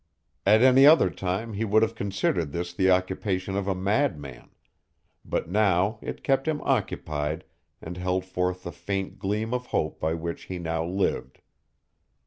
At 0.47 0.63
any 0.63 0.87
other 0.87 1.11
time 1.11 1.53
he 1.53 1.63
would 1.63 1.83
have 1.83 1.93
considered 1.93 2.51
this 2.53 2.73
the 2.73 2.89
occupation 2.89 3.55
of 3.55 3.67
a 3.67 3.75
madman, 3.75 4.49
but 5.23 5.47
now 5.47 5.99
it 6.01 6.23
kept 6.23 6.47
him 6.47 6.59
occupied 6.61 7.43
and 7.83 7.97
held 7.97 8.25
forth 8.25 8.63
the 8.63 8.71
faint 8.71 9.19
gleam 9.19 9.53
of 9.53 9.67
hope 9.67 9.99
by 9.99 10.15
which 10.15 10.45
he 10.45 10.57
now 10.57 10.83
lived. 10.83 11.39